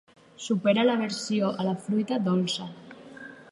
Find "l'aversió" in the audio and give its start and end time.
0.87-1.51